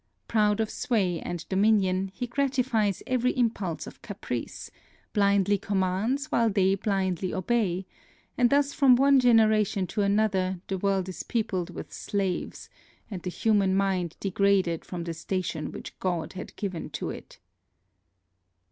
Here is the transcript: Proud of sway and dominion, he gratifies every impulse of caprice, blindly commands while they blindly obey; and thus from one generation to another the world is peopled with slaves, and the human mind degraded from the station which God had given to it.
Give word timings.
Proud 0.27 0.59
of 0.59 0.71
sway 0.71 1.19
and 1.19 1.47
dominion, 1.47 2.07
he 2.07 2.25
gratifies 2.25 3.03
every 3.05 3.37
impulse 3.37 3.85
of 3.85 4.01
caprice, 4.01 4.71
blindly 5.13 5.59
commands 5.59 6.31
while 6.31 6.49
they 6.49 6.73
blindly 6.73 7.31
obey; 7.31 7.85
and 8.35 8.49
thus 8.49 8.73
from 8.73 8.95
one 8.95 9.19
generation 9.19 9.85
to 9.85 10.01
another 10.01 10.59
the 10.69 10.79
world 10.79 11.07
is 11.07 11.21
peopled 11.21 11.69
with 11.69 11.93
slaves, 11.93 12.67
and 13.11 13.21
the 13.21 13.29
human 13.29 13.75
mind 13.75 14.17
degraded 14.19 14.83
from 14.83 15.03
the 15.03 15.13
station 15.13 15.71
which 15.71 15.95
God 15.99 16.33
had 16.33 16.55
given 16.55 16.89
to 16.89 17.11
it. 17.11 17.37